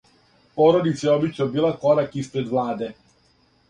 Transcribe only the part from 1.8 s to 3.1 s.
корак испред владе.